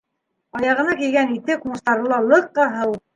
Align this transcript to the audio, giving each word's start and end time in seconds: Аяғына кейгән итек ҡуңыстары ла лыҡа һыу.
Аяғына 0.59 0.95
кейгән 1.01 1.33
итек 1.35 1.61
ҡуңыстары 1.67 2.09
ла 2.13 2.19
лыҡа 2.33 2.67
һыу. 2.77 2.97